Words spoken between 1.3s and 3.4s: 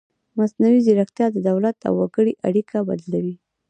د دولت او وګړي اړیکه بدلوي.